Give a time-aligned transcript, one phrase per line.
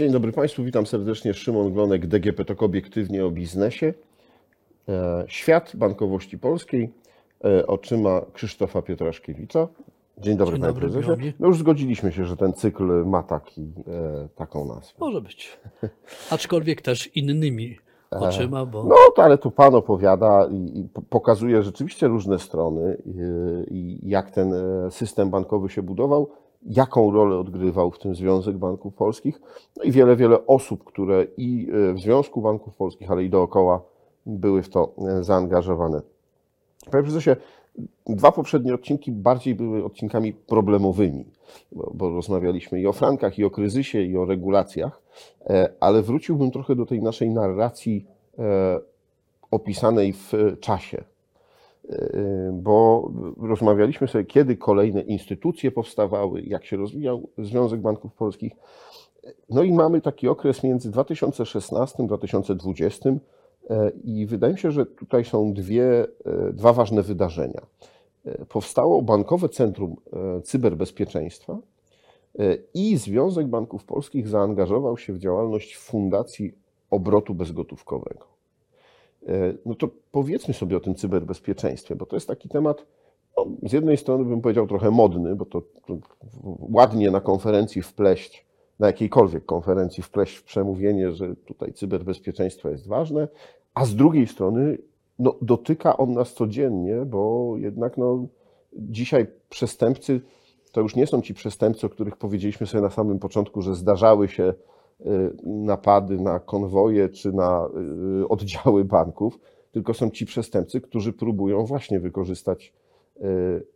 [0.00, 1.34] Dzień dobry Państwu, witam serdecznie.
[1.34, 3.94] Szymon Glonek, DGP TOK obiektywnie o biznesie.
[4.88, 6.92] E, Świat bankowości polskiej
[7.44, 9.68] e, oczyma Krzysztofa Pietraszkiewicza.
[10.18, 11.32] Dzień dobry Dzień Panie dobry, Prezesie.
[11.40, 14.94] No już zgodziliśmy się, że ten cykl ma taki, e, taką nazwę.
[15.00, 15.58] Może być.
[16.30, 17.78] Aczkolwiek też innymi
[18.10, 22.96] oczyma, bo No to ale tu Pan opowiada i, i po- pokazuje rzeczywiście różne strony
[23.70, 24.52] i, jak ten
[24.90, 26.30] system bankowy się budował,
[26.62, 29.40] jaką rolę odgrywał w tym Związek Banków Polskich,
[29.76, 33.82] no i wiele, wiele osób, które i e, w Związku Banków Polskich, ale i dookoła
[34.26, 36.02] były w to e, zaangażowane.
[36.90, 37.30] Panie prezesie,
[38.06, 41.24] dwa poprzednie odcinki bardziej były odcinkami problemowymi,
[41.72, 45.02] bo, bo rozmawialiśmy i o frankach, i o kryzysie, i o regulacjach,
[45.46, 48.06] e, ale wróciłbym trochę do tej naszej narracji
[49.50, 51.04] opisanej w czasie.
[51.92, 58.52] E, Bo rozmawialiśmy sobie, kiedy kolejne instytucje powstawały, jak się rozwijał Związek Banków Polskich.
[59.50, 64.86] No i mamy taki okres między 2016 a 2020 e, i wydaje mi się, że
[64.86, 67.60] tutaj są dwie, e, dwa ważne wydarzenia.
[68.24, 71.58] E, Powstało Bankowe Centrum e, Cyberbezpieczeństwa
[72.74, 76.52] i Związek Banków Polskich zaangażował się w działalność Fundacji
[76.90, 78.29] Obrotu Bezgotówkowego.
[79.28, 82.86] E, No to powiedzmy sobie o tym cyberbezpieczeństwie, bo to jest taki temat,
[83.36, 85.98] no, z jednej strony bym powiedział trochę modny, bo to, to
[86.58, 88.46] ładnie na konferencji wpleść,
[88.78, 93.28] na jakiejkolwiek konferencji wpleść w przemówienie, że tutaj cyberbezpieczeństwo jest ważne,
[93.74, 94.78] a z drugiej strony
[95.18, 98.26] no, dotyka on nas codziennie, bo jednak no,
[98.72, 100.20] dzisiaj przestępcy
[100.72, 104.28] to już nie są ci przestępcy, o których powiedzieliśmy sobie na samym początku, że zdarzały
[104.28, 104.54] się
[105.44, 107.68] napady na konwoje czy na
[108.22, 109.38] y, oddziały banków,
[109.72, 112.72] tylko są ci przestępcy, którzy próbują właśnie wykorzystać
[113.16, 113.22] y,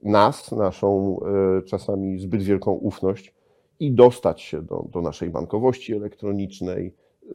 [0.03, 1.21] nas, naszą
[1.59, 3.35] y, czasami zbyt wielką ufność
[3.81, 6.95] i dostać się do, do naszej bankowości elektronicznej,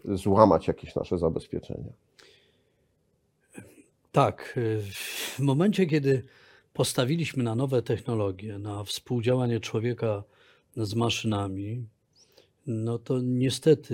[0.10, 1.94] y, złamać jakieś nasze zabezpieczenia.
[4.12, 6.24] tak, y, w momencie, kiedy
[6.74, 10.24] postawiliśmy na nowe technologie, na współdziałanie człowieka
[10.78, 11.86] z maszynami,
[12.68, 13.94] no to niestety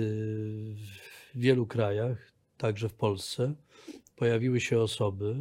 [1.34, 3.54] w wielu krajach, także w Polsce,
[4.16, 5.36] pojawiły się osoby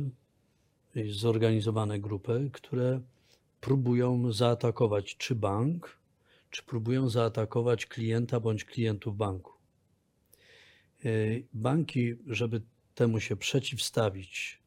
[1.09, 3.01] zorganizowane grupy, które
[3.61, 5.99] próbują zaatakować czy bank,
[6.49, 9.53] czy próbują zaatakować klienta bądź klientów banku.
[11.05, 12.61] Y, Banki, żeby
[12.95, 14.59] temu się przeciwstawić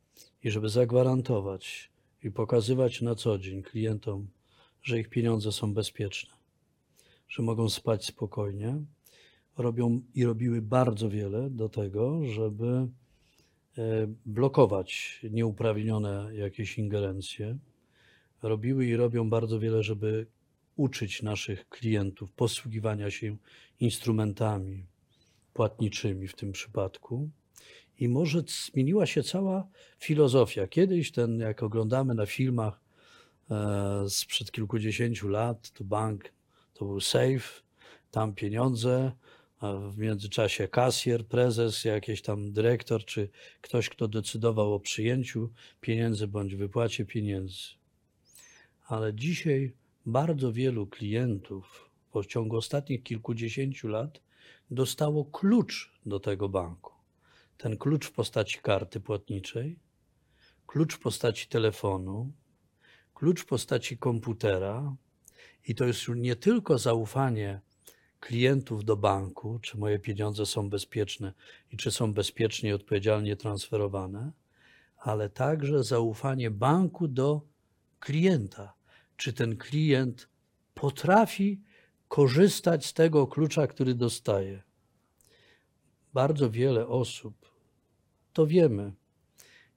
[0.43, 1.91] i żeby zagwarantować
[2.23, 4.29] i pokazywać na co dzień klientom,
[4.83, 6.35] że ich pieniądze są bezpieczne,
[7.28, 8.84] że mogą spać spokojnie,
[9.56, 12.89] robią i robiły bardzo wiele do tego, żeby e,
[14.27, 17.59] blokować nieuprawnione jakieś ingerencje.
[18.43, 20.27] Robiły i robią bardzo wiele, żeby
[20.77, 23.37] uczyć naszych klientów posługiwania się
[23.81, 24.87] instrumentami
[25.55, 27.31] płatniczymi w tym przypadku.
[27.99, 29.69] I może zmieniła się cała
[29.99, 30.67] filozofia.
[30.67, 32.81] Kiedyś ten, jak oglądamy na filmach
[33.50, 36.33] e, sprzed kilkudziesięciu lat, to bank
[36.78, 37.62] to był safe,
[38.11, 39.12] tam pieniądze,
[39.61, 43.28] a w międzyczasie kasjer, prezes, jakiś tam dyrektor, czy
[43.61, 45.50] ktoś, kto decydował o przyjęciu
[45.81, 47.62] pieniędzy bądź wypłacie pieniędzy.
[48.87, 49.72] Ale dzisiaj
[50.06, 54.21] bardzo wielu klientów w ciągu ostatnich kilkudziesięciu lat
[54.71, 56.93] dostało klucz do tego banku.
[57.56, 59.78] Ten klucz w postaci karty płatniczej,
[60.67, 62.33] klucz w postaci telefonu,
[63.15, 64.97] klucz w postaci komputera.
[65.69, 67.61] I to jest już nie tylko zaufanie
[68.21, 71.33] klientów do banku, czy moje pieniądze są bezpieczne
[71.73, 74.33] i czy są bezpiecznie i odpowiedzialnie transferowane,
[74.97, 77.43] ale także zaufanie banku do
[78.01, 78.73] klienta.
[79.17, 80.29] Czy ten klient
[80.75, 81.61] potrafi
[82.09, 84.62] korzystać z tego klucza, który dostaje?
[86.15, 87.50] Bardzo wiele osób,
[88.33, 88.93] to wiemy,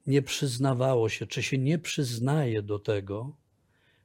[0.08, 3.41] nie przyznawało się, czy się nie przyznaje do tego,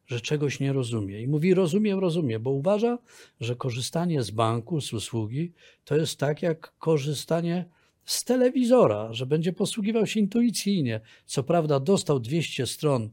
[0.07, 1.23] że czegoś nie rozumie.
[1.23, 2.99] I mówi: Rozumiem, rozumiem, bo uważa,
[3.41, 5.53] że korzystanie z banku, z usługi,
[5.85, 7.65] to jest tak jak korzystanie
[8.05, 11.01] z telewizora, że będzie posługiwał się intuicyjnie.
[11.27, 13.11] Co prawda, dostał 200 stron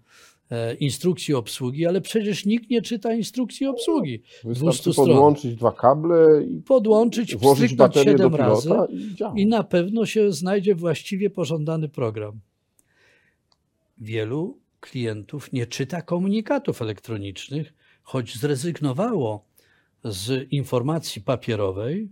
[0.50, 4.20] e, instrukcji obsługi, ale przecież nikt nie czyta instrukcji obsługi.
[4.20, 5.08] 200 Wystarczy stron.
[5.08, 8.70] podłączyć dwa kable i Podłączyć, do 7 razy
[9.36, 12.40] i i na pewno się znajdzie właściwie pożądany program.
[13.98, 19.46] Wielu klientów nie czyta komunikatów elektronicznych, choć zrezygnowało
[20.04, 22.12] z informacji papierowej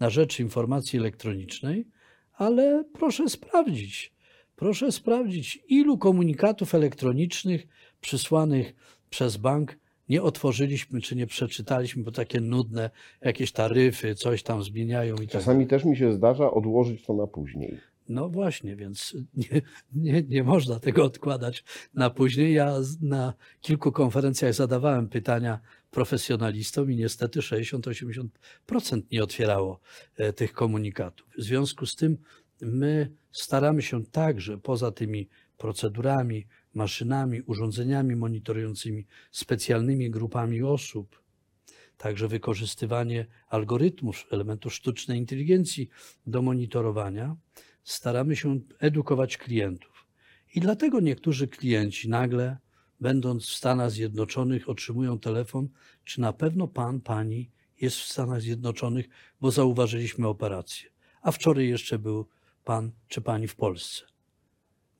[0.00, 1.86] na rzecz informacji elektronicznej,
[2.32, 4.12] ale proszę sprawdzić,
[4.56, 7.66] proszę sprawdzić, ilu komunikatów elektronicznych
[8.00, 8.74] przysłanych
[9.10, 9.78] przez bank
[10.08, 12.90] nie otworzyliśmy czy nie przeczytaliśmy, bo takie nudne
[13.20, 17.26] jakieś taryfy, coś tam zmieniają i tak Czasami też mi się zdarza odłożyć to na
[17.26, 17.78] później.
[18.10, 19.62] No właśnie, więc nie,
[19.94, 21.64] nie, nie można tego odkładać
[21.94, 22.54] na później.
[22.54, 25.60] Ja na kilku konferencjach zadawałem pytania
[25.90, 29.80] profesjonalistom i niestety 60-80% nie otwierało
[30.16, 31.28] e, tych komunikatów.
[31.38, 32.18] W związku z tym
[32.60, 35.28] my staramy się także poza tymi
[35.58, 41.22] procedurami, maszynami, urządzeniami monitorującymi, specjalnymi grupami osób,
[41.96, 45.88] także wykorzystywanie algorytmów, elementów sztucznej inteligencji
[46.26, 47.36] do monitorowania,
[47.84, 50.06] staramy się edukować klientów.
[50.54, 52.56] I dlatego niektórzy klienci nagle,
[53.00, 55.68] będąc w Stanach Zjednoczonych, otrzymują telefon,
[56.04, 57.50] czy na pewno pan, pani
[57.80, 59.08] jest w Stanach Zjednoczonych,
[59.40, 60.90] bo zauważyliśmy operację.
[61.22, 62.26] A wczoraj jeszcze był
[62.64, 64.04] pan czy pani w Polsce.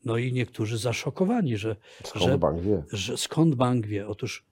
[0.05, 2.83] No i niektórzy zaszokowani, że, Skąd że, bank wie?
[2.93, 4.09] że skąd bank wie?
[4.09, 4.44] Otóż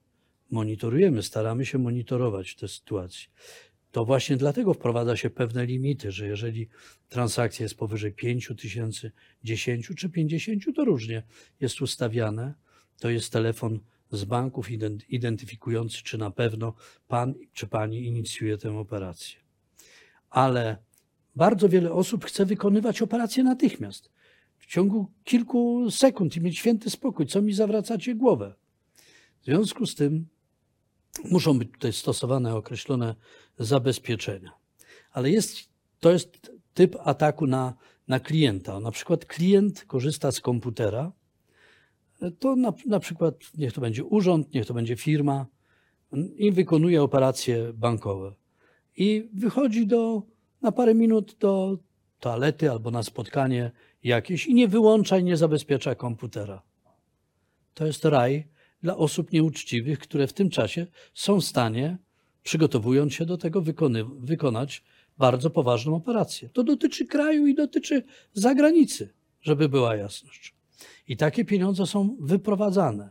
[0.51, 3.29] monitorujemy, staramy się monitorować te sytuacje.
[3.93, 6.69] To właśnie dlatego wprowadza się pewne limity, że jeżeli
[7.09, 9.13] transakcja jest powyżej 5 tysięcy,
[9.45, 11.23] 10 czy 50, to różnie
[11.61, 12.55] jest ustawiane.
[12.99, 13.81] To jest telefon
[14.13, 16.75] z banków ident- identyfikujący, czy na pewno
[17.09, 19.37] pan czy pani inicjuje tę operację.
[20.31, 20.77] Ale
[21.37, 24.11] bardzo wiele osób chce wykonywać operację natychmiast,
[24.59, 27.27] w ciągu kilku sekund i mieć święty spokój.
[27.27, 28.55] Co mi zawracacie głowę?
[29.41, 30.29] W związku z tym
[31.25, 33.15] muszą być tutaj stosowane określone
[33.59, 34.51] zabezpieczenia.
[35.13, 35.57] Ale jest,
[36.01, 37.75] to jest typ ataku na,
[38.09, 38.81] na klienta.
[38.81, 41.13] Na przykład klient korzysta z komputera,
[42.39, 45.47] to na, na przykład niech to będzie urząd, niech to będzie firma
[46.37, 48.35] i wykonuje operacje bankowe.
[48.97, 50.23] I wychodzi do,
[50.63, 51.79] na parę minut do
[52.21, 53.71] toalety albo na spotkanie
[54.03, 56.63] jakieś i nie wyłącza i nie zabezpiecza komputera.
[57.75, 58.49] To jest raj
[58.83, 61.99] dla osób nieuczciwych, które w tym czasie są w stanie,
[62.49, 64.85] przygotowując się do tego, wykony, wykonać
[65.19, 66.49] bardzo poważną operację.
[66.49, 68.03] To dotyczy kraju i dotyczy
[68.33, 69.13] zagranicy,
[69.43, 70.55] żeby była jasność.
[71.09, 73.11] I takie pieniądze są wyprowadzane.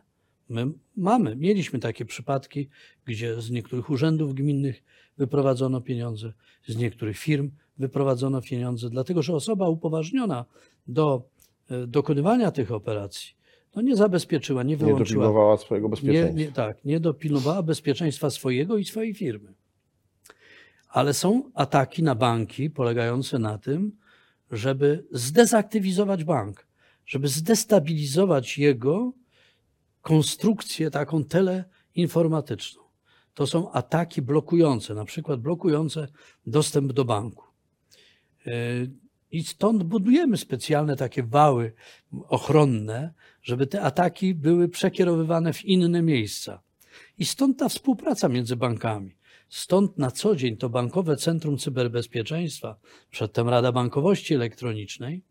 [0.49, 2.69] My mamy, mieliśmy takie przypadki,
[3.05, 4.83] gdzie z niektórych urzędów gminnych
[5.17, 6.33] wyprowadzono pieniądze,
[6.67, 10.45] z niektórych firm wyprowadzono pieniądze, dlatego że osoba upoważniona
[10.87, 11.29] do
[11.69, 13.36] e, dokonywania tych operacji
[13.77, 16.39] no nie zabezpieczyła, nie Nie wyłączyła dopilnowała swojego nie, bezpieczeństwa.
[16.39, 19.53] nie, tak, nie dopilnowała bezpieczeństwa swojego i swojej firmy.
[20.89, 23.91] Ale są ataki na banki polegające na tym,
[24.51, 26.67] żeby zdezaktywizować bank,
[27.05, 29.13] żeby zdestabilizować jego
[30.01, 32.81] konstrukcję taką teleinformatyczną.
[33.33, 36.07] To są ataki blokujące, na przykład blokujące
[36.47, 37.43] dostęp do banku.
[39.31, 41.73] I stąd budujemy specjalne takie wały
[42.27, 46.61] ochronne, żeby te ataki były przekierowywane w inne miejsca.
[47.17, 49.17] I stąd ta współpraca między bankami.
[49.49, 52.79] Stąd na co dzień to Bankowe Centrum Cyberbezpieczeństwa,
[53.11, 55.23] przedtem Rada Bankowości Elektronicznej,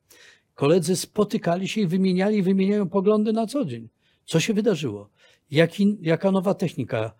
[0.54, 3.88] koledzy spotykali się i wymieniali, wymieniają poglądy na co dzień.
[4.25, 5.10] Co się wydarzyło?
[6.00, 7.14] Jaka nowa technika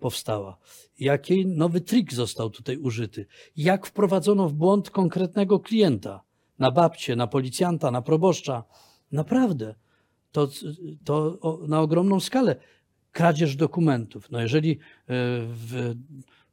[0.00, 0.56] powstała?
[0.98, 3.26] Jaki nowy trik został tutaj użyty?
[3.56, 6.20] Jak wprowadzono w błąd konkretnego klienta?
[6.58, 8.64] Na babcię, na policjanta, na proboszcza?
[9.12, 9.74] Naprawdę.
[10.32, 10.48] To,
[11.04, 12.56] to na ogromną skalę
[13.12, 14.30] kradzież dokumentów.
[14.30, 14.76] No jeżeli e,
[15.46, 15.94] w,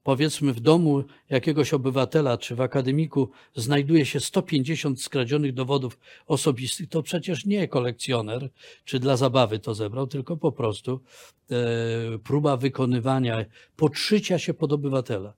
[0.08, 7.04] powiedzmy w domu jakiegoś obywatela czy w akademiku znajduje się 150 skradzionych dowodów osobistych, to
[7.04, 8.50] przecież nie kolekcjoner
[8.86, 11.02] czy dla zabawy to zebrał, tylko po prostu
[11.52, 11.56] e,
[12.20, 13.46] próba wykonywania,
[13.76, 15.34] podszycia się pod obywatela.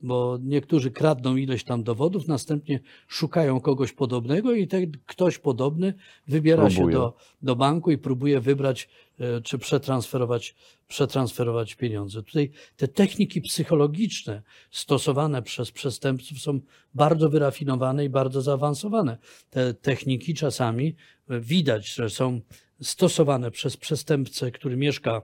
[0.00, 5.94] Bo niektórzy kradną ileś tam dowodów, następnie szukają kogoś podobnego i ten ktoś podobny
[6.26, 6.96] wybiera się Próbuje.
[6.96, 8.88] do, do banku i próbuje wybrać
[9.18, 10.54] e, czy przetransferować,
[10.88, 12.22] przetransferować pieniądze.
[12.22, 16.60] Tutaj te techniki psychologiczne stosowane przez przestępców są
[16.94, 19.18] bardzo wyrafinowane i bardzo zaawansowane.
[19.50, 20.96] Te techniki czasami
[21.28, 22.40] e, widać, że są
[22.80, 25.22] stosowane przez przestępcę, który mieszka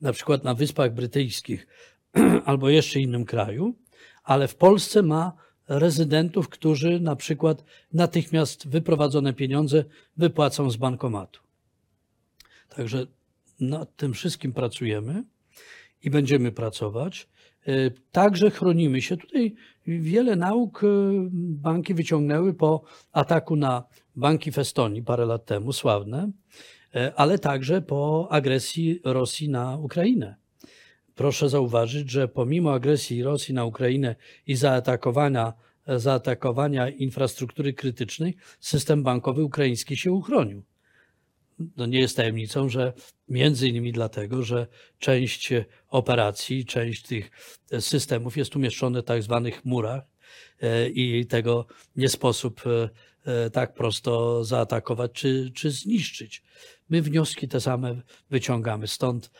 [0.00, 1.66] na przykład na Wyspach Brytyjskich
[2.44, 3.74] albo jeszcze innym kraju,
[4.24, 5.32] ale w Polsce ma
[5.68, 9.84] rezydentów, którzy na przykład natychmiast wyprowadzone pieniądze
[10.16, 11.40] wypłacą z bankomatu.
[12.68, 13.06] Także
[13.60, 15.24] nad tym wszystkim pracujemy
[16.02, 17.28] i będziemy pracować.
[17.66, 19.16] E, Także chronimy się.
[19.16, 19.54] Tutaj
[19.86, 20.86] wiele nauk e,
[21.32, 23.84] banki wyciągnęły po ataku na
[24.16, 26.30] banki w Estonii parę lat temu, sławne,
[26.94, 30.41] e, ale także po agresji Rosji na Ukrainę.
[31.14, 34.16] Proszę zauważyć, że pomimo agresji Rosji na Ukrainę
[34.46, 35.52] i zaatakowania,
[35.86, 40.62] zaatakowania infrastruktury krytycznej, system bankowy ukraiński się uchronił.
[41.76, 42.92] no nie jest tajemnicą, że
[43.28, 44.66] między innymi dlatego, że
[44.98, 45.52] część
[45.88, 47.30] operacji, część tych
[47.80, 50.02] systemów jest umieszczone w tak zwanych chmurach
[50.60, 51.66] e, i tego
[51.96, 52.88] nie sposób e,
[53.32, 56.42] e, tak prosto zaatakować czy, czy zniszczyć.
[56.88, 58.86] My wnioski te same wyciągamy.
[58.88, 59.30] Stąd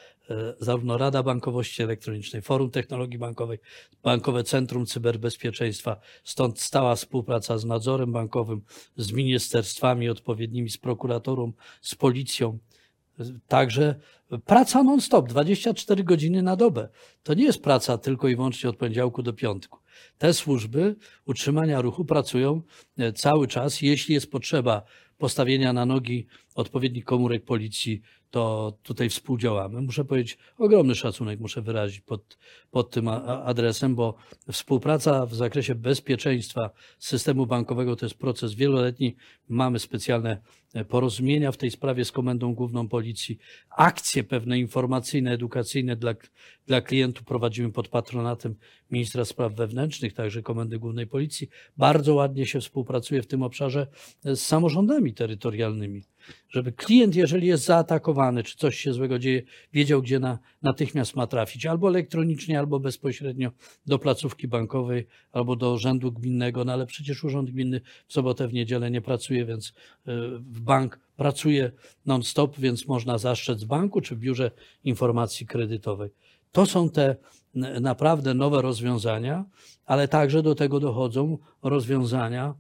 [0.61, 3.59] zarówno Rada Bankowości Elektronicznej, Forum Technologii Bankowej,
[4.03, 8.63] Bankowe Centrum Cyberbezpieczeństwa, stąd stała współpraca z nadzorem bankowym,
[8.97, 12.59] z ministerstwami odpowiednimi, z prokuraturą, z policją.
[13.49, 13.95] Także
[14.45, 16.89] praca non-stop, 24 godziny na dobę.
[17.23, 19.79] To nie jest praca tylko i wyłącznie od poniedziałku do piątku.
[20.19, 22.63] Te służby utrzymania ruchu pracują
[22.99, 23.83] e, cały czas.
[23.83, 24.83] Jeśli jest potrzeba
[25.19, 28.03] postawienia na nogi odpowiednich komórek policji,
[28.33, 29.81] to tutaj współdziałamy.
[29.81, 32.39] Muszę powiedzieć, ogromny szacunek muszę wyrazić pod,
[32.71, 33.09] pod tym
[33.45, 34.15] adresem, bo
[34.53, 39.17] współpraca w zakresie bezpieczeństwa systemu bankowego to jest proces wieloletni.
[39.49, 40.41] Mamy specjalne
[40.75, 43.39] e, porozumienia w tej sprawie z Komendą Główną Policji.
[43.71, 46.15] Akcje pewne informacyjne, edukacyjne dla,
[46.67, 48.55] dla klientów prowadzimy pod patronatem
[48.91, 51.49] ministra spraw wewnętrznych, także Komendy Głównej Policji.
[51.77, 53.87] Bardzo ładnie się współpracuje w tym obszarze
[54.25, 56.03] e, z samorządami terytorialnymi,
[56.53, 59.43] żeby klient, jeżeli jest zaatakowany, czy coś się złego dzieje,
[59.73, 63.51] wiedział, gdzie na, natychmiast ma trafić, albo elektronicznie, albo bezpośrednio
[63.87, 68.53] do placówki bankowej, albo do urzędu gminnego, no ale przecież urząd gminny w sobotę, w
[68.53, 69.73] niedzielę nie pracuje, więc e,
[70.39, 71.73] w bank pracuje
[72.07, 74.51] non-stop, więc można zastrzec w banku czy w biurze
[74.85, 76.11] informacji kredytowej.
[76.53, 77.17] To są te
[77.81, 79.45] naprawdę nowe rozwiązania,
[79.85, 82.55] ale także do tego dochodzą rozwiązania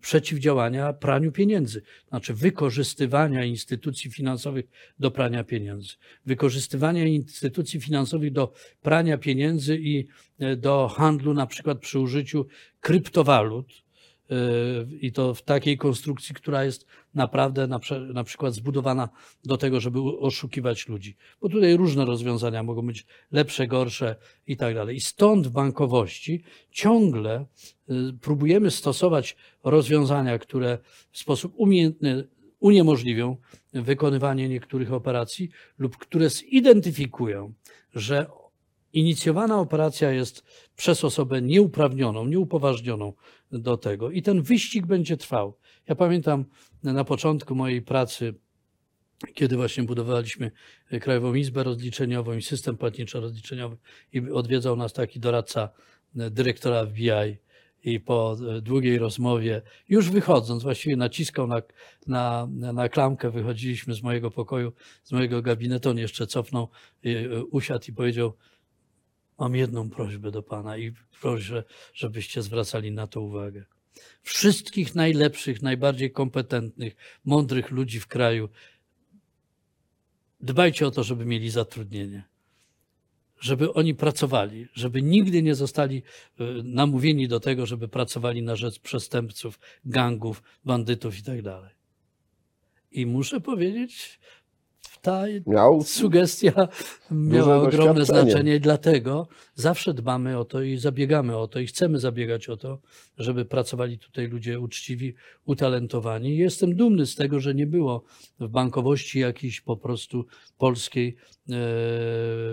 [0.00, 4.64] przeciwdziałania praniu pieniędzy, znaczy wykorzystywania instytucji finansowych
[4.98, 5.94] do prania pieniędzy,
[6.26, 8.52] wykorzystywania instytucji finansowych do
[8.82, 10.06] prania pieniędzy i
[10.38, 12.46] e, do handlu na przykład przy użyciu
[12.80, 13.83] kryptowalut e,
[15.00, 17.80] i to w takiej konstrukcji, która jest naprawdę na,
[18.12, 19.08] na przykład zbudowana
[19.44, 21.16] do tego, żeby oszukiwać ludzi.
[21.40, 24.16] Bo tutaj różne rozwiązania mogą być lepsze, gorsze
[24.46, 24.96] i tak dalej.
[24.96, 27.46] I stąd w bankowości ciągle
[27.90, 30.78] y, próbujemy stosować rozwiązania, które
[31.10, 32.28] w sposób umiejętny
[32.60, 33.36] uniemożliwią
[33.72, 37.52] wykonywanie niektórych operacji lub które zidentyfikują,
[37.94, 38.26] że
[38.92, 40.44] inicjowana operacja jest
[40.76, 43.12] przez osobę nieuprawnioną, nieupoważnioną
[43.58, 45.58] do tego i ten wyścig będzie trwał.
[45.88, 46.44] Ja pamiętam
[46.82, 48.34] na początku mojej pracy,
[49.34, 50.50] kiedy właśnie budowaliśmy
[51.00, 53.76] Krajową Izbę Rozliczeniową i system płatniczo-rozliczeniowy
[54.12, 55.68] i odwiedzał nas taki doradca
[56.16, 57.44] e, dyrektora FBI
[57.84, 61.62] i po e, długiej rozmowie, już wychodząc, właściwie naciskał na,
[62.06, 66.68] na, na klamkę, wychodziliśmy z mojego pokoju, z mojego gabinetu, on jeszcze cofnął,
[67.04, 68.32] e, e, usiadł i powiedział,
[69.38, 71.64] mam jedną prośbę do Pana i proszę,
[71.94, 73.64] żebyście zwracali na to uwagę.
[74.22, 78.48] Wszystkich najlepszych, najbardziej kompetentnych, mądrych ludzi w kraju,
[80.40, 82.24] dbajcie o to, żeby mieli zatrudnienie.
[83.40, 86.02] Żeby oni pracowali, żeby nigdy nie zostali
[86.38, 91.74] e, namówieni do tego, żeby pracowali na rzecz przestępców, gangów, bandytów i tak.
[92.90, 94.20] I muszę powiedzieć,
[95.04, 96.68] ta Miał sugestia
[97.10, 102.48] miała ogromne znaczenie, dlatego zawsze dbamy o to i zabiegamy o to i chcemy zabiegać
[102.48, 102.78] o to,
[103.18, 106.36] żeby pracowali tutaj ludzie uczciwi, utalentowani.
[106.36, 108.04] Jestem dumny z tego, że nie było
[108.40, 110.26] w bankowości jakiejś po prostu
[110.58, 111.14] polskiej e,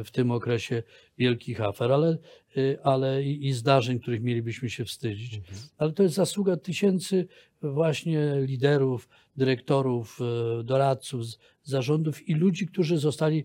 [0.04, 0.84] w tym okresie
[1.18, 2.18] wielkich afer, ale,
[2.58, 5.42] e, ale i, i zdarzeń, których mielibyśmy się wstydzić.
[5.78, 7.28] Ale to jest zasługa tysięcy
[7.62, 11.26] właśnie liderów, dyrektorów, e, doradców,
[11.64, 13.44] zarządów i ludzi, którzy zostali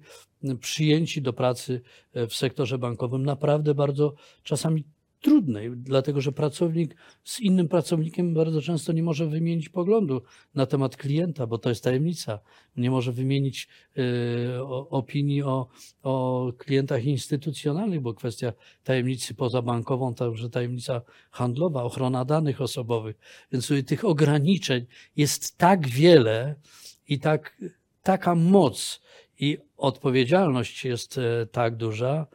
[0.60, 1.80] przyjęci do pracy
[2.12, 3.24] e, w sektorze bankowym.
[3.24, 4.84] Naprawdę bardzo czasami
[5.20, 10.22] trudnej, dlatego że pracownik z innym pracownikiem bardzo często nie może wymienić poglądu
[10.54, 12.38] na temat klienta, bo to jest tajemnica.
[12.76, 15.68] Nie może wymienić e, opinii o,
[16.02, 18.52] o klientach instytucjonalnych, bo kwestia
[18.84, 23.16] tajemnicy pozabankową, także tajemnica handlowa, ochrona danych osobowych.
[23.52, 26.54] Więc tych ograniczeń jest tak wiele
[27.08, 27.62] i tak,
[28.02, 29.02] taka moc
[29.38, 32.26] i odpowiedzialność jest e, tak duża,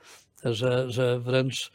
[0.45, 1.71] że, że wręcz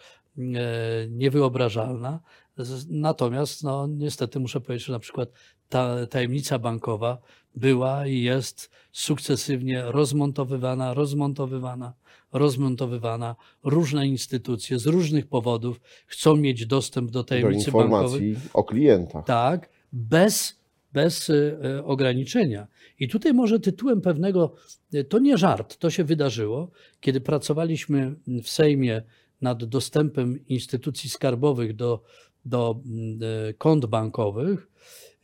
[1.11, 2.21] niewyobrażalna.
[2.59, 5.29] Z- Natomiast no, niestety muszę powiedzieć, że na przykład
[5.69, 7.19] ta tajemnica bankowa
[7.55, 11.93] była i jest sukcesywnie rozmontowywana, rozmontowywana,
[12.33, 13.37] rozmontowywana.
[13.65, 18.29] Różne instytucje z różnych powodów chcą mieć dostęp do do tajemnicy bankowej.
[18.29, 19.25] informacji o klientach.
[19.27, 20.61] Tak, bez,
[20.93, 22.67] bez y, ograniczenia.
[22.99, 24.55] I tutaj może tytułem pewnego,
[24.95, 29.03] y, to nie żart, to się wydarzyło, kiedy pracowaliśmy w Sejmie
[29.47, 32.03] nad dostępem instytucji skarbowych do,
[32.45, 34.69] do mm, y, kont bankowych,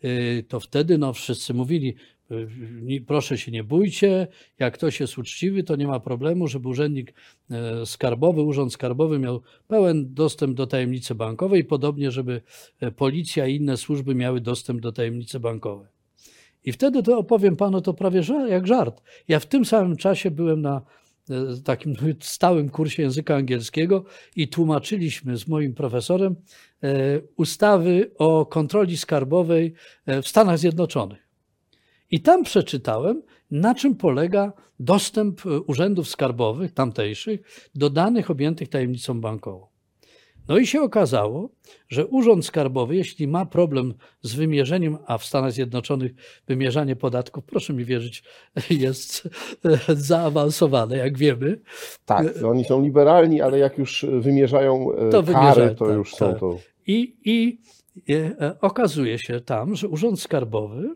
[0.05, 1.95] y, to wtedy no, wszyscy mówili,
[2.31, 4.27] y, proszę się nie bójcie,
[4.59, 7.15] jak ktoś jest uczciwy, to nie ma problemu, żeby urzędnik
[7.51, 12.41] e, skarbowy, urząd skarbowy miał pełen dostęp do tajemnicy bankowej podobnie, żeby
[12.81, 15.89] e, policja i inne służby miały dostęp do tajemnicy bankowej.
[16.65, 19.03] I wtedy to opowiem panu to prawie jak żart.
[19.29, 21.02] Ja w tym samym czasie byłem na e,
[21.65, 24.05] takim stałym kursie języka angielskiego
[24.37, 26.37] i tłumaczyliśmy z moim profesorem
[26.83, 26.89] e,
[27.37, 29.75] ustawy o kontroli skarbowej
[30.07, 31.29] e, w Stanach Zjednoczonych.
[32.11, 39.21] I tam przeczytałem, na czym polega dostęp e, urzędów skarbowych tamtejszych do danych objętych tajemnicą
[39.21, 39.72] bankową.
[40.49, 41.51] No i się okazało,
[41.89, 46.13] że Urząd Skarbowy, jeśli ma problem z wymierzeniem, a w Stanach Zjednoczonych
[46.49, 48.25] wymierzanie podatków, proszę mi wierzyć,
[48.71, 49.29] jest
[49.65, 51.61] e, zaawansowane, jak wiemy.
[52.05, 56.15] Tak, oni są liberalni, ale jak już wymierzają e, To kary, wymierzają, to tak, już
[56.15, 56.41] są tak.
[56.41, 56.59] to.
[56.87, 57.61] I, i
[58.15, 60.95] e, okazuje się tam, że Urząd Skarbowy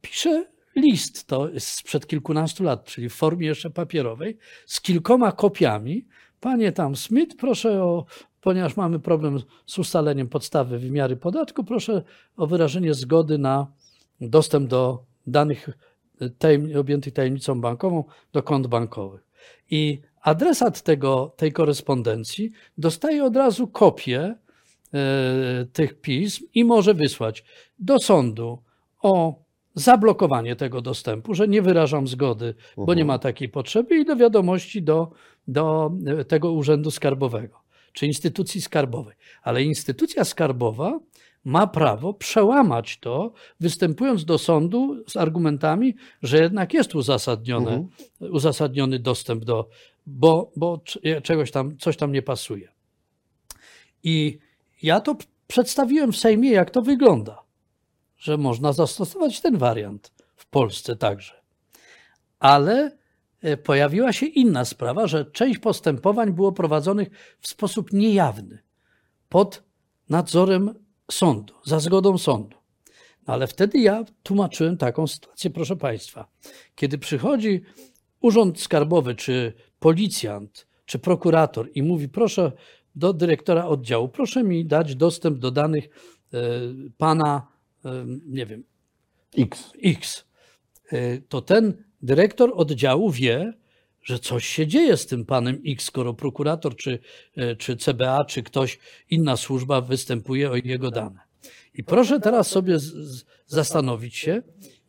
[0.00, 0.46] pisze
[0.76, 6.06] list, to jest sprzed kilkunastu lat, czyli w formie jeszcze papierowej, z kilkoma kopiami.
[6.40, 8.04] Panie tam Smith, proszę o,
[8.40, 12.02] ponieważ mamy problem z ustaleniem podstawy wymiary podatku, proszę
[12.36, 13.66] o wyrażenie zgody na
[14.20, 15.68] dostęp do danych
[16.38, 19.26] tajem, objętych tajemnicą bankową do kont bankowych.
[19.70, 24.36] I adresat tego, tej korespondencji dostaje od razu kopię e,
[25.72, 27.44] tych pism i może wysłać
[27.78, 28.62] do sądu
[29.02, 29.34] o
[29.74, 34.82] zablokowanie tego dostępu, że nie wyrażam zgody, bo nie ma takiej potrzeby, i do wiadomości
[34.82, 35.10] do,
[35.48, 37.60] do e, tego urzędu skarbowego
[37.92, 39.14] czy instytucji skarbowej.
[39.42, 41.00] Ale instytucja skarbowa
[41.44, 47.88] ma prawo przełamać to, występując do sądu z argumentami, że jednak jest uzasadnione, Mhm.
[48.32, 49.68] uzasadniony dostęp do,
[50.06, 52.68] bo, bo c- czegoś tam, coś tam nie pasuje.
[54.02, 54.38] I
[54.82, 57.42] ja to przedstawiłem w Sejmie, jak to wygląda,
[58.18, 61.34] że można zastosować ten wariant w Polsce także.
[62.38, 62.90] Ale e,
[63.64, 67.08] pojawiła się inna sprawa, że część postępowań było prowadzonych
[67.40, 68.58] w sposób niejawny,
[69.28, 69.62] pod
[70.08, 70.74] nadzorem
[71.10, 72.56] sądu, za zgodą sądu.
[73.26, 76.28] No ale wtedy ja tłumaczyłem taką sytuację, proszę Państwa.
[76.74, 77.62] Kiedy przychodzi
[78.20, 82.52] urząd skarbowy, czy policjant, czy prokurator i mówi, proszę
[82.94, 86.38] do dyrektora oddziału, proszę mi dać dostęp do danych e,
[86.98, 87.46] pana,
[87.84, 88.64] e, nie wiem,
[89.38, 89.72] X.
[89.84, 90.24] X,
[91.28, 93.52] to ten dyrektor oddziału wie,
[94.02, 96.98] że coś się dzieje z tym panem X, skoro prokurator, czy,
[97.38, 98.78] y, czy CBA, czy ktoś,
[99.10, 101.20] inna służba występuje o jego dane.
[101.74, 104.42] I proszę teraz sobie z, z, zastanowić się,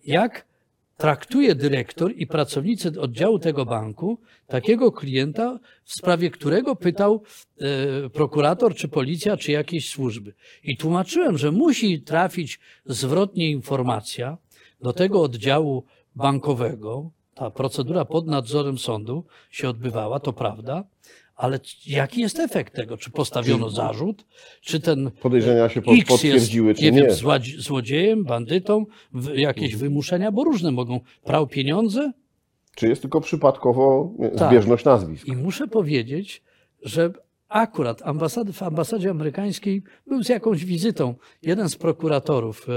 [0.06, 0.48] jak
[0.98, 7.24] traktuje dyrektor i pracownicy oddziału tego banku takiego klienta, w sprawie którego pytał
[8.06, 10.34] e, prokurator, czy policja, czy jakieś służby.
[10.63, 14.38] I tłumaczyłem, że musi trafić zwrotnie informacja
[14.82, 15.84] do tego oddziału
[16.17, 17.12] bankowego.
[17.36, 20.84] Ta procedura pod nadzorem sądu się odbywała, to prawda,
[21.36, 22.97] ale jaki jest efekt tego?
[22.97, 24.25] Czy postawiono zarzut?
[24.62, 27.01] Czy ten Podejrzenia się X potwierdziły, jest, czy nie, nie.
[27.08, 27.12] wiem,
[27.60, 28.86] złodziejem, bandytą,
[29.36, 30.99] jakieś wymuszenia, bo różne mogą.
[31.23, 32.12] Prał pieniądze,
[32.75, 34.49] Czy jest tylko przypadkowo e, Tak.
[34.49, 35.27] zbieżność nazwisk?
[35.27, 36.43] I muszę powiedzieć,
[36.84, 37.13] że
[37.49, 42.67] akurat ambasady, w ambasadzie amerykańskiej był z jakąś wizytą jeden z prokuratorów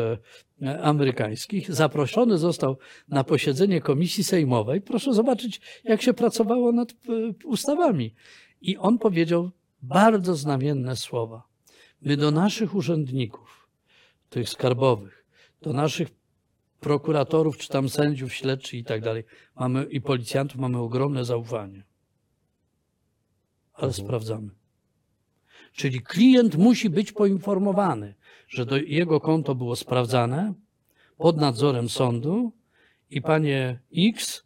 [0.63, 1.73] e, amerykańskich.
[1.75, 2.79] Zaproszony został
[3.09, 4.81] na posiedzenie komisji sejmowej.
[4.81, 6.95] Proszę zobaczyć, jak się pracowało nad e,
[7.45, 8.15] ustawami.
[8.61, 9.51] I on powiedział
[9.83, 11.43] bardzo znamienne słowa.
[12.03, 13.69] My do naszych urzędników,
[14.31, 15.27] tych skarbowych,
[15.63, 16.09] do naszych
[16.81, 19.25] prokuratorów, czy tam sędziów, śledczych i tak dalej,
[19.57, 21.85] mamy i policjantów mamy ogromne zaufanie.
[23.73, 24.07] Ale Mhm.
[24.07, 24.60] sprawdzamy.
[25.73, 28.15] Czyli klient musi być poinformowany,
[28.49, 30.55] że jego konto było sprawdzane
[31.19, 32.53] pod nadzorem sądu
[33.11, 34.45] i panie X,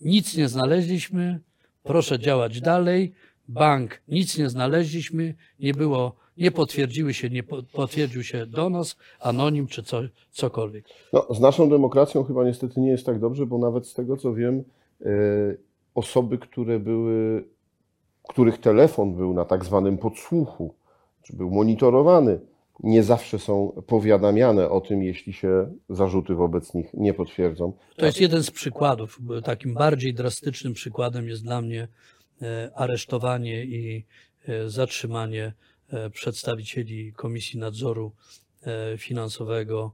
[0.00, 1.40] nic nie znaleźliśmy,
[1.82, 3.12] proszę działać dalej.
[3.48, 9.66] Bank, nic nie znaleźliśmy, nie było, nie potwierdziły się, nie po- potwierdził się donos, anonim
[9.66, 10.84] czy co, cokolwiek.
[11.12, 14.34] No, z naszą demokracją chyba niestety nie jest tak dobrze, bo nawet z tego co
[14.34, 14.64] wiem,
[15.00, 15.06] e,
[15.94, 17.44] osoby, które były,
[18.28, 20.74] których telefon był na tak zwanym podsłuchu,
[21.22, 22.40] czy był monitorowany,
[22.80, 27.72] nie zawsze są powiadamiane o tym, jeśli się zarzuty wobec nich nie potwierdzą.
[27.96, 29.20] To jest jeden z przykładów.
[29.44, 31.88] Takim bardziej drastycznym przykładem jest dla mnie
[32.42, 34.04] e, aresztowanie i
[34.48, 35.52] e, zatrzymanie
[35.92, 38.12] e, przedstawicieli Komisji Nadzoru
[38.98, 39.92] Finansowego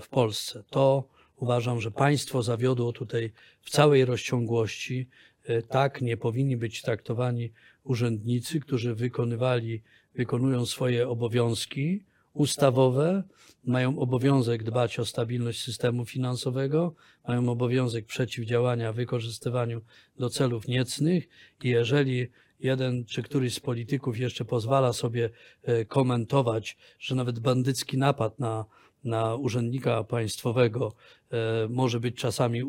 [0.00, 0.62] w Polsce.
[0.70, 1.04] To
[1.36, 5.08] uważam, że państwo zawiodło tutaj w całej rozciągłości.
[5.48, 7.52] E, Tak nie powinni być traktowani
[7.84, 9.82] urzędnicy, którzy wykonywali,
[10.14, 13.22] wykonują swoje obowiązki ustawowe,
[13.64, 16.94] mają obowiązek dbać o stabilność systemu finansowego,
[17.28, 19.80] mają obowiązek przeciwdziałania wykorzystywaniu
[20.18, 21.28] do celów niecnych
[21.64, 22.28] i jeżeli
[22.60, 25.30] jeden czy któryś z polityków jeszcze pozwala sobie
[25.62, 28.64] e, komentować, że nawet bandycki napad na,
[29.08, 30.92] na urzędnika państwowego
[31.30, 32.64] e, może być czasami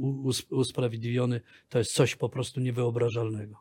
[0.52, 3.56] usprawiedliwiony, to jest coś po prostu niewyobrażalnego.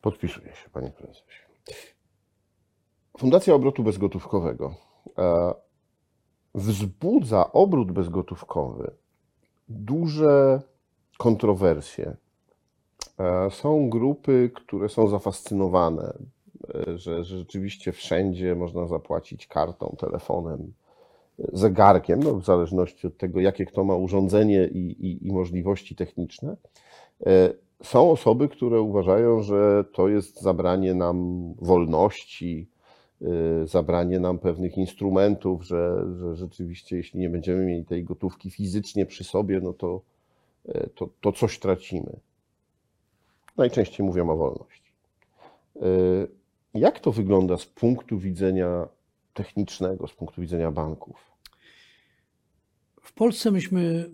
[0.00, 1.42] Podpisuję się, panie prezesie.
[3.18, 4.74] Fundacja Obrotu Bezgotówkowego
[5.18, 5.54] e,
[6.54, 8.90] wzbudza obrót bezgotówkowy
[9.68, 10.62] duże
[11.18, 12.16] kontrowersje.
[13.18, 16.18] E, Są grupy, które są zafascynowane,
[16.96, 20.72] że, że rzeczywiście wszędzie można zapłacić kartą, telefonem,
[21.38, 25.96] e, zegarkiem, no w zależności od tego, jakie kto ma urządzenie i, i, i możliwości
[25.96, 26.56] techniczne.
[27.26, 31.16] E, Są osoby, które uważają, że to jest zabranie nam
[31.58, 32.68] wolności,
[33.22, 39.06] y, zabranie nam pewnych instrumentów, że, że rzeczywiście, jeśli nie będziemy mieli tej gotówki fizycznie
[39.06, 40.00] przy sobie, no to,
[40.94, 42.16] to, to coś tracimy.
[43.56, 44.92] Najczęściej mówią o wolności.
[46.74, 48.88] Jak to wygląda z punktu widzenia
[49.34, 51.32] technicznego, z punktu widzenia banków?
[53.02, 54.10] W Polsce myśmy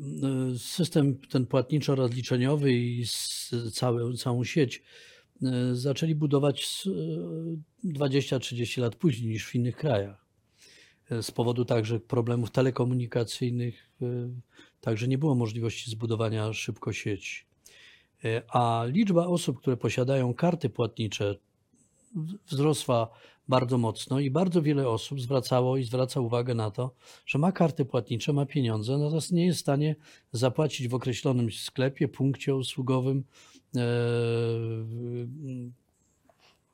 [0.55, 3.05] e, system ten płatniczo-rozliczeniowy i
[3.73, 4.83] całe, całą sieć
[5.43, 6.91] e, zaczęli budować z, e,
[7.85, 10.29] 20-30 lat później niż w innych krajach.
[11.23, 13.91] Z powodu także problemów telekomunikacyjnych,
[14.81, 17.45] także nie było możliwości zbudowania szybko sieci.
[18.49, 21.37] A liczba osób, które posiadają karty płatnicze,
[22.47, 23.09] wzrosła
[23.49, 26.95] bardzo mocno i bardzo wiele osób zwracało i zwraca uwagę na to,
[27.27, 29.97] że ma karty płatnicze, ma pieniądze, natomiast nie jest w stanie
[30.33, 33.25] zapłacić w określonym sklepie, punkcie usługowym
[33.77, 33.81] e,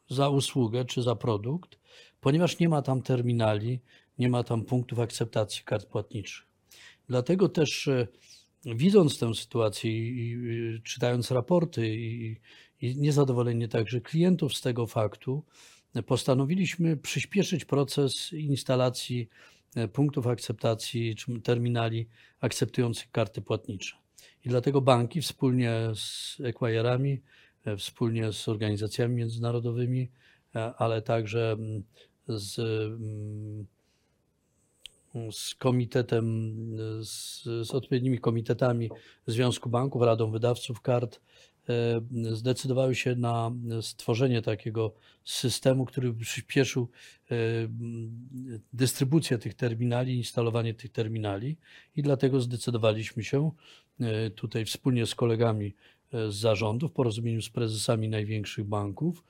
[0.09, 1.79] za usługę czy za produkt,
[2.20, 3.81] ponieważ nie ma tam terminali,
[4.18, 6.47] nie ma tam punktów akceptacji kart płatniczych.
[7.09, 8.07] Dlatego też e,
[8.66, 12.37] widząc tę sytuację i, i czytając raporty i,
[12.80, 15.42] i niezadowolenie także klientów z tego faktu,
[16.02, 19.28] postanowiliśmy przyspieszyć proces instalacji
[19.76, 22.08] e, punktów akceptacji czy terminali
[22.40, 23.96] akceptujących karty płatnicze.
[24.44, 27.20] I dlatego banki wspólnie z acquirerami,
[27.64, 30.10] e, wspólnie z organizacjami międzynarodowymi,
[30.54, 31.82] e, ale także mm,
[32.28, 33.66] z, mm,
[35.32, 36.54] z komitetem,
[37.00, 38.90] z, z odpowiednimi komitetami
[39.26, 41.20] Związku Banków, Radą Wydawców Kart,
[42.33, 43.50] zdecydowały się na
[43.81, 46.88] stworzenie takiego systemu, który by przyspieszył
[47.31, 47.37] e,
[48.72, 51.57] dystrybucję tych terminali, instalowanie tych terminali
[51.96, 53.50] i dlatego zdecydowaliśmy się
[54.00, 55.74] e, tutaj wspólnie z kolegami
[56.12, 59.24] e, z zarządu w porozumieniu z prezesami największych banków,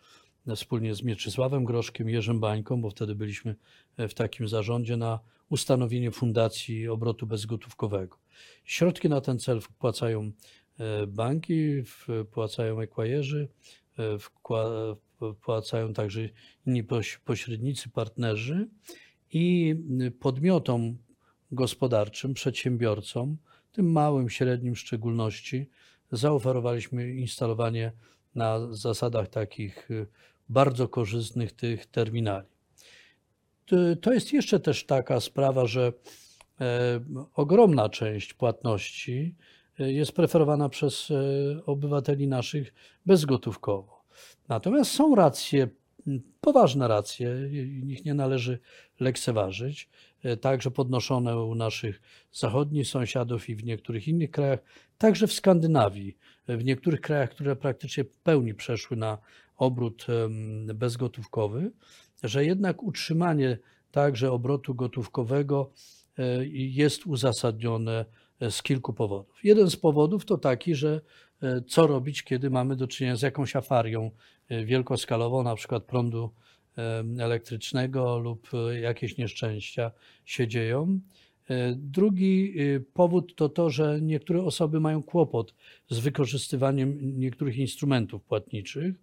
[0.46, 3.56] e, wspólnie z Mieczysławem Groszkiem, Jerzym Bańką, bo wtedy byliśmy
[3.96, 5.20] e, w takim zarządzie na
[5.50, 8.18] ustanowienie Fundacji Obrotu Bezgotówkowego.
[8.64, 10.32] Środki na ten cel wpłacają e,
[11.06, 13.48] banki, wpłacają ekwajerzy,
[13.98, 14.18] e,
[15.34, 16.20] wpłacają także
[16.66, 18.68] inni poś- pośrednicy, partnerzy
[19.32, 19.74] i
[20.20, 20.98] podmiotom
[21.52, 23.36] gospodarczym, przedsiębiorcom,
[23.72, 25.68] tym małym, średnim w szczególności,
[26.12, 27.92] zaoferowaliśmy instalowanie
[28.34, 29.88] na zasadach takich
[30.48, 32.46] bardzo korzystnych tych terminali.
[33.66, 35.92] To- jest jeszcze też taka sprawa, że
[36.60, 37.00] e,
[37.34, 41.14] ogromna część płatności e, jest preferowana przez e,
[41.66, 42.74] obywateli naszych
[43.06, 44.04] bezgotówkowo.
[44.48, 45.68] Natomiast są racje,
[46.40, 47.48] poważne racje,
[47.86, 48.58] ich nie należy
[49.00, 49.88] lekceważyć,
[50.22, 52.00] e, także podnoszone u naszych
[52.32, 54.60] zachodnich sąsiadów i w niektórych innych krajach,
[54.98, 56.16] także w Skandynawii,
[56.48, 59.18] w niektórych krajach, które praktycznie w pełni przeszły na
[59.56, 60.06] obrót
[60.74, 61.70] bezgotówkowy,
[62.22, 63.58] że jednak utrzymanie
[63.90, 65.70] także obrotu gotówkowego
[66.18, 68.04] e, jest uzasadnione
[68.50, 69.40] z kilku powodów.
[69.44, 71.00] Jeden z powodów to taki, że
[71.42, 74.10] e, co robić, kiedy mamy do czynienia z jakąś afarią
[74.48, 76.30] e, wielkoskalową, na przykład prądu
[77.18, 79.90] elektrycznego lub e, jakieś nieszczęścia
[80.24, 81.00] się dzieją.
[81.76, 82.54] Drugi
[82.94, 85.54] powód to to, że niektóre osoby mają kłopot
[85.90, 88.94] z wykorzystywaniem niektórych instrumentów płatniczych.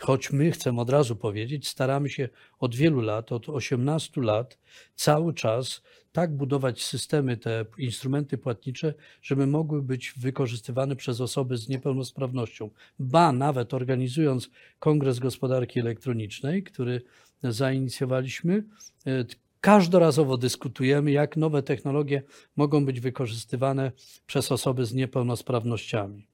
[0.00, 4.58] Choć my, chcę od razu powiedzieć, staramy się od wielu lat, od 18 lat,
[4.94, 5.82] cały czas
[6.12, 12.70] tak budować systemy, te instrumenty płatnicze, żeby mogły być wykorzystywane przez osoby z niepełnosprawnością.
[12.98, 17.02] Ba, nawet organizując Kongres Gospodarki Elektronicznej, który
[17.42, 18.64] zainicjowaliśmy,
[19.06, 19.24] e,
[19.60, 22.22] każdorazowo dyskutujemy, jak nowe technologie
[22.56, 23.92] mogą być wykorzystywane
[24.26, 26.26] przez osoby z niepełnosprawnościami.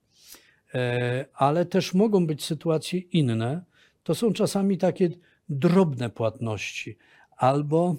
[0.75, 3.65] E, ale też mogą być sytuacje inne.
[4.03, 5.11] To są czasami takie
[5.49, 6.97] drobne płatności,
[7.37, 7.97] albo,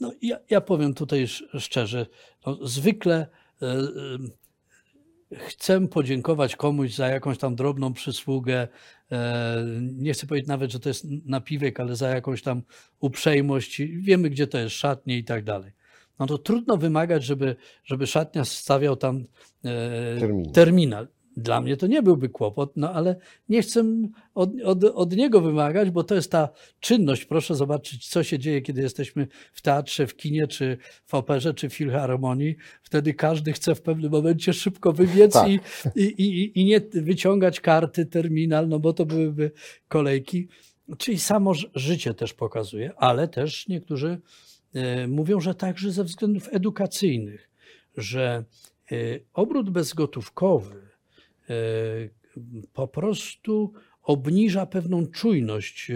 [0.00, 2.06] no ja, ja powiem tutaj sz- szczerze,
[2.46, 3.26] no, zwykle
[3.62, 3.78] e, e,
[5.36, 8.68] chcę podziękować komuś za jakąś tam drobną przysługę.
[9.80, 12.62] Nie chcę powiedzieć nawet, że to jest napiwek, ale za jakąś tam
[13.00, 13.82] uprzejmość.
[13.82, 15.72] Wiemy, gdzie to jest szatnie i tak dalej.
[16.18, 19.24] No to trudno wymagać, żeby, żeby szatnia stawiał tam
[20.20, 20.52] Terminal.
[20.52, 21.08] terminal.
[21.36, 23.16] Dla mnie to nie byłby kłopot, no ale
[23.48, 23.84] nie chcę
[24.34, 26.48] od, od, od niego wymagać, bo to jest ta
[26.80, 27.24] czynność.
[27.24, 31.68] Proszę zobaczyć, co się dzieje, kiedy jesteśmy w teatrze, w kinie, czy w operze, czy
[31.68, 32.56] w filharmonii.
[32.82, 35.48] Wtedy każdy chce w pewnym momencie szybko wybiec Tak.
[35.48, 35.60] i,
[35.94, 39.50] i, i, i nie wyciągać karty, terminal, no bo to byłyby
[39.88, 40.48] kolejki.
[40.98, 44.20] Czyli samo życie też pokazuje, ale też niektórzy
[44.74, 47.50] e, mówią, że także ze względów edukacyjnych,
[47.96, 48.44] że
[48.92, 48.96] e,
[49.32, 50.91] obrót bezgotówkowy
[52.72, 55.94] po prostu obniża pewną czujność e,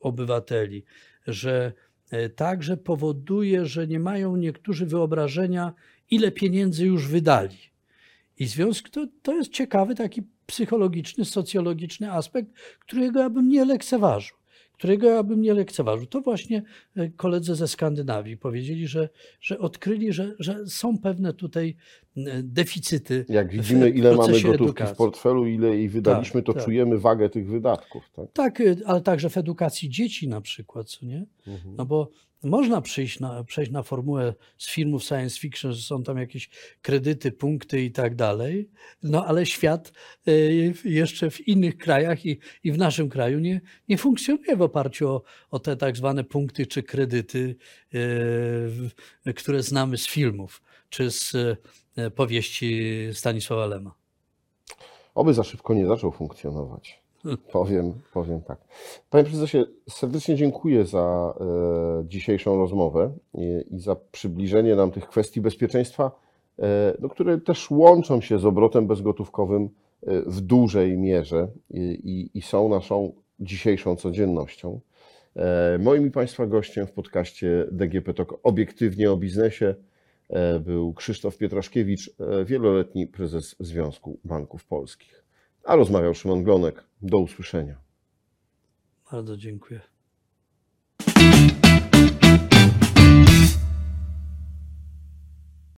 [0.00, 0.84] obywateli,
[1.26, 1.72] że
[2.10, 5.72] e, także powoduje, że nie mają niektórzy wyobrażenia,
[6.10, 7.56] ile pieniędzy już wydali.
[8.38, 13.64] I w związku to, to jest ciekawy taki psychologiczny, socjologiczny aspekt, którego ja bym nie
[13.64, 14.36] lekceważył.
[14.72, 16.06] Którego ja bym nie lekceważył.
[16.06, 16.62] To właśnie
[16.96, 19.08] e, koledzy ze Skandynawii powiedzieli, że,
[19.40, 22.05] że odkryli, że, że są pewne tutaj e,
[22.42, 23.24] deficyty.
[23.28, 24.94] Jak widzimy, ile mamy gotówki edukacji.
[24.94, 26.64] w portfelu, ile jej wydaliśmy, Tak, to tak.
[26.64, 28.10] czujemy wagę tych wydatków.
[28.16, 28.32] Tak?
[28.32, 31.26] Tak, y, ale także w edukacji dzieci na przykład, co nie?
[31.46, 31.76] Mhm.
[31.76, 32.10] No bo
[32.42, 36.50] można przyjść na, przejść na formułę z filmów science fiction, że są tam jakieś
[36.82, 38.70] kredyty, punkty i tak dalej,
[39.02, 39.92] no ale świat
[40.28, 45.08] y, jeszcze w innych krajach i, i w naszym kraju nie, nie funkcjonuje w oparciu
[45.08, 47.56] o, o te tak zwane punkty czy kredyty,
[49.26, 51.56] y, które znamy z filmów czy z y,
[52.10, 53.94] powieści Stanisława Lema.
[55.14, 57.06] Oby za szybko nie zaczął funkcjonować.
[57.52, 58.58] Powiem, powiem tak.
[59.10, 66.10] Panie prezesie, serdecznie dziękuję za e, dzisiejszą rozmowę i, za przybliżenie nam tych kwestii bezpieczeństwa,
[66.58, 69.68] e, no, które też łączą się z obrotem bezgotówkowym
[70.06, 74.80] e, w dużej mierze i, i, są naszą dzisiejszą codziennością.
[75.36, 79.74] E, moim i Państwa gościem w podcaście DGP Talk obiektywnie o biznesie e,
[80.60, 85.24] był Krzysztof Pietraszkiewicz, e, wieloletni prezes Związku Banków Polskich.
[85.64, 86.84] A rozmawiał Szymon Glonek.
[87.02, 87.76] Do usłyszenia.
[89.12, 89.95] Bardzo dziękuję.